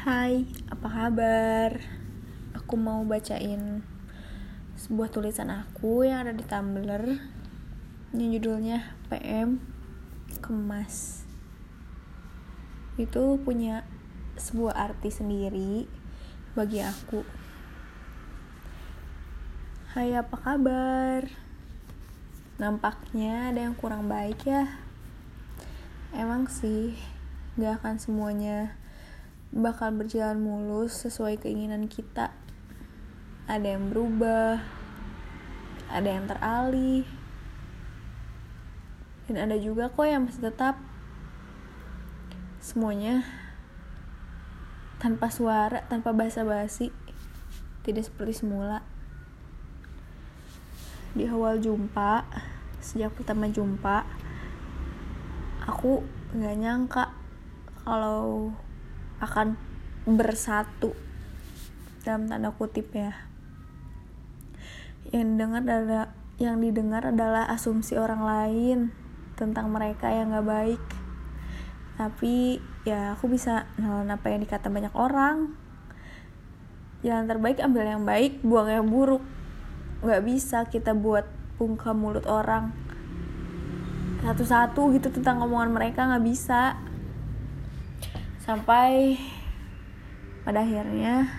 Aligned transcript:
Hai, 0.00 0.48
apa 0.72 0.88
kabar? 0.88 1.76
Aku 2.56 2.80
mau 2.80 3.04
bacain 3.04 3.84
sebuah 4.72 5.12
tulisan 5.12 5.52
aku 5.52 6.08
yang 6.08 6.24
ada 6.24 6.32
di 6.32 6.40
Tumblr 6.40 7.20
yang 8.16 8.30
judulnya 8.32 8.96
PM 9.12 9.60
Kemas. 10.40 11.28
Itu 12.96 13.44
punya 13.44 13.84
sebuah 14.40 14.72
arti 14.72 15.12
sendiri 15.12 15.84
bagi 16.56 16.80
aku. 16.80 17.20
Hai, 19.92 20.16
apa 20.16 20.36
kabar? 20.40 21.28
Nampaknya 22.56 23.52
ada 23.52 23.68
yang 23.68 23.76
kurang 23.76 24.08
baik 24.08 24.48
ya. 24.48 24.64
Emang 26.16 26.48
sih, 26.48 26.96
gak 27.60 27.84
akan 27.84 28.00
semuanya 28.00 28.80
bakal 29.50 29.90
berjalan 29.90 30.38
mulus 30.38 30.94
sesuai 31.02 31.42
keinginan 31.42 31.90
kita. 31.90 32.30
Ada 33.50 33.74
yang 33.74 33.90
berubah, 33.90 34.62
ada 35.90 36.06
yang 36.06 36.30
teralih, 36.30 37.02
dan 39.26 39.50
ada 39.50 39.58
juga 39.58 39.90
kok 39.90 40.06
yang 40.06 40.26
masih 40.26 40.50
tetap. 40.50 40.78
Semuanya 42.62 43.26
tanpa 45.02 45.34
suara, 45.34 45.82
tanpa 45.90 46.14
basa-basi, 46.14 46.94
tidak 47.82 48.06
seperti 48.06 48.46
semula. 48.46 48.86
Di 51.10 51.26
awal 51.26 51.58
jumpa, 51.58 52.22
sejak 52.78 53.10
pertama 53.18 53.50
jumpa, 53.50 54.06
aku 55.66 56.06
gak 56.38 56.54
nyangka 56.54 57.10
kalau 57.82 58.54
akan 59.20 59.54
bersatu. 60.08 60.96
Dalam 62.02 62.26
tanda 62.26 62.50
kutip 62.56 62.90
ya. 62.96 63.12
Yang 65.12 65.36
didengar 65.36 65.62
adalah 65.64 66.06
yang 66.40 66.56
didengar 66.64 67.02
adalah 67.12 67.44
asumsi 67.52 68.00
orang 68.00 68.24
lain 68.24 68.78
tentang 69.36 69.68
mereka 69.68 70.08
yang 70.08 70.32
gak 70.32 70.48
baik. 70.48 70.82
Tapi 72.00 72.64
ya 72.88 73.12
aku 73.12 73.28
bisa 73.28 73.68
nelen 73.76 74.08
apa 74.08 74.32
yang 74.32 74.40
dikata 74.40 74.72
banyak 74.72 74.92
orang. 74.96 75.52
Jalan 77.04 77.28
terbaik 77.28 77.60
ambil 77.60 77.84
yang 77.84 78.04
baik 78.08 78.40
buang 78.40 78.72
yang 78.72 78.88
buruk. 78.88 79.20
Nggak 80.00 80.24
bisa 80.24 80.64
kita 80.68 80.96
buat 80.96 81.28
bungkam 81.60 82.00
mulut 82.00 82.24
orang. 82.24 82.72
Satu-satu 84.24 84.96
gitu 84.96 85.12
tentang 85.12 85.44
omongan 85.44 85.76
mereka 85.76 86.08
nggak 86.08 86.24
bisa 86.24 86.76
sampai 88.50 89.14
pada 90.42 90.66
akhirnya 90.66 91.30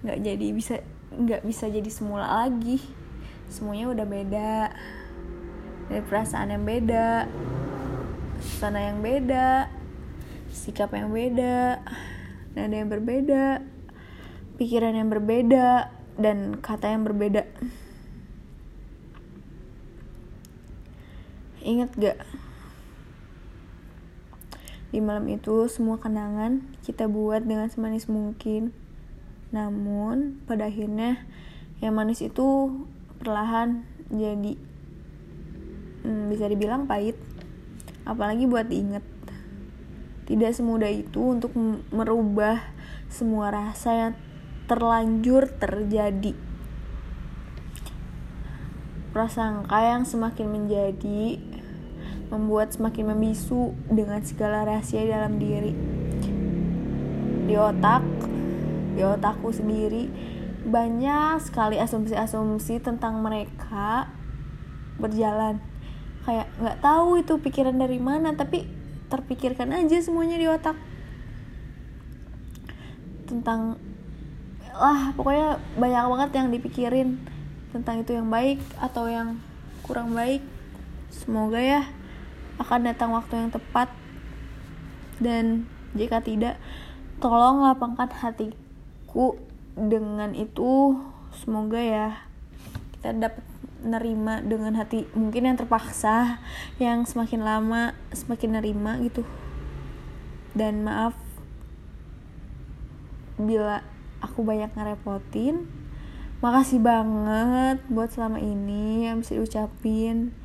nggak 0.00 0.18
jadi 0.24 0.46
bisa 0.56 0.74
nggak 1.12 1.44
bisa 1.44 1.68
jadi 1.68 1.90
semula 1.92 2.24
lagi. 2.24 2.80
Semuanya 3.52 3.92
udah 3.92 4.06
beda. 4.08 4.54
Dari 5.92 6.00
perasaan 6.00 6.48
yang 6.48 6.64
beda 6.64 7.28
suasana 8.44 8.80
yang 8.80 9.04
beda 9.04 9.68
sikap 10.48 10.92
yang 10.96 11.12
beda 11.12 11.80
nada 12.56 12.74
yang 12.76 12.88
berbeda 12.88 13.60
pikiran 14.56 14.96
yang 14.96 15.12
berbeda 15.12 15.92
dan 16.16 16.56
kata 16.64 16.94
yang 16.94 17.04
berbeda. 17.04 17.44
Ingat 21.64 21.90
gak 21.96 22.16
di 24.94 25.02
malam 25.02 25.26
itu, 25.26 25.66
semua 25.66 25.98
kenangan 25.98 26.62
kita 26.86 27.10
buat 27.10 27.42
dengan 27.42 27.66
semanis 27.66 28.06
mungkin. 28.06 28.70
Namun, 29.50 30.38
pada 30.46 30.70
akhirnya, 30.70 31.18
yang 31.82 31.98
manis 31.98 32.22
itu 32.22 32.70
perlahan 33.18 33.82
jadi 34.06 34.54
hmm, 36.06 36.30
bisa 36.30 36.46
dibilang 36.46 36.86
pahit. 36.86 37.18
Apalagi 38.06 38.46
buat 38.46 38.70
diinget. 38.70 39.02
Tidak 40.30 40.54
semudah 40.54 40.88
itu 40.94 41.34
untuk 41.34 41.50
merubah 41.90 42.62
semua 43.10 43.50
rasa 43.50 43.90
yang 43.98 44.12
terlanjur 44.70 45.50
terjadi. 45.58 46.38
Prasangka 49.10 49.78
yang 49.82 50.06
semakin 50.06 50.46
menjadi 50.54 51.38
membuat 52.32 52.72
semakin 52.72 53.12
membisu 53.12 53.76
dengan 53.90 54.20
segala 54.24 54.64
rahasia 54.64 55.04
dalam 55.04 55.36
diri. 55.36 55.72
Di 57.44 57.54
otak, 57.58 58.04
di 58.96 59.02
otakku 59.04 59.52
sendiri, 59.52 60.08
banyak 60.64 61.44
sekali 61.44 61.76
asumsi-asumsi 61.76 62.80
tentang 62.80 63.20
mereka 63.20 64.08
berjalan. 64.96 65.60
Kayak 66.24 66.48
nggak 66.56 66.78
tahu 66.80 67.20
itu 67.20 67.36
pikiran 67.36 67.76
dari 67.76 68.00
mana, 68.00 68.32
tapi 68.32 68.64
terpikirkan 69.12 69.70
aja 69.76 70.00
semuanya 70.00 70.40
di 70.40 70.48
otak. 70.48 70.76
Tentang 73.28 73.76
lah 74.74 75.14
pokoknya 75.14 75.62
banyak 75.78 76.04
banget 76.10 76.30
yang 76.34 76.48
dipikirin 76.50 77.08
tentang 77.70 78.02
itu 78.02 78.10
yang 78.10 78.26
baik 78.26 78.58
atau 78.80 79.06
yang 79.06 79.38
kurang 79.86 80.16
baik. 80.16 80.42
Semoga 81.14 81.62
ya 81.62 81.86
akan 82.58 82.80
datang 82.86 83.10
waktu 83.14 83.34
yang 83.38 83.50
tepat. 83.50 83.90
Dan 85.18 85.66
jika 85.94 86.20
tidak 86.20 86.58
tolong 87.22 87.62
lapangkan 87.62 88.10
hatiku 88.10 89.38
dengan 89.74 90.34
itu. 90.34 90.98
Semoga 91.34 91.82
ya 91.82 92.08
kita 92.98 93.10
dapat 93.18 93.44
nerima 93.84 94.40
dengan 94.40 94.72
hati 94.80 95.04
mungkin 95.12 95.44
yang 95.44 95.60
terpaksa 95.60 96.40
yang 96.80 97.04
semakin 97.04 97.44
lama 97.44 97.92
semakin 98.14 98.56
nerima 98.58 98.96
gitu. 99.02 99.26
Dan 100.54 100.86
maaf 100.86 101.18
bila 103.34 103.82
aku 104.22 104.46
banyak 104.46 104.70
ngerepotin. 104.72 105.66
Makasih 106.38 106.80
banget 106.80 107.80
buat 107.88 108.12
selama 108.12 108.36
ini 108.36 109.08
yang 109.08 109.24
bisa 109.24 109.36
diucapin 109.36 110.36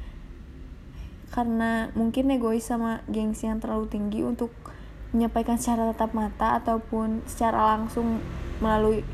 karena 1.29 1.93
mungkin 1.93 2.33
egois 2.33 2.65
sama 2.65 3.05
gengsi 3.05 3.45
yang 3.45 3.61
terlalu 3.61 3.85
tinggi 3.89 4.25
untuk 4.25 4.49
menyampaikan 5.13 5.57
secara 5.57 5.93
tatap 5.93 6.13
mata 6.13 6.57
ataupun 6.61 7.25
secara 7.25 7.77
langsung 7.77 8.21
melalui 8.61 9.05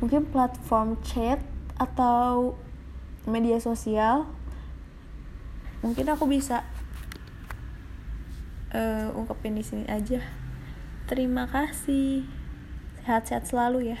mungkin 0.00 0.28
platform 0.28 1.00
chat 1.04 1.40
atau 1.76 2.56
media 3.24 3.56
sosial 3.60 4.28
mungkin 5.82 6.06
aku 6.12 6.28
bisa 6.30 6.64
uh, 8.72 9.10
ungkapin 9.18 9.58
di 9.58 9.64
sini 9.66 9.84
aja. 9.90 10.22
Terima 11.10 11.50
kasih. 11.50 12.24
Sehat-sehat 13.02 13.50
selalu 13.50 13.92
ya 13.92 13.98